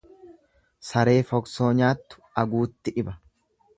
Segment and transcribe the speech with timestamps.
[0.91, 3.15] Saree foksoo nyaattu aguutti dhiba.